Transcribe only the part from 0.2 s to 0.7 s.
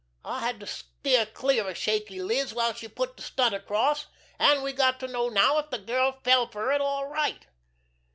I had to